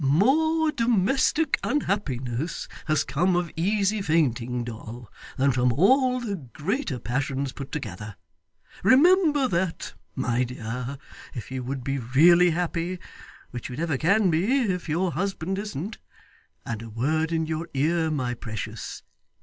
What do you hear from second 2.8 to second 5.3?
has come of easy fainting, Doll,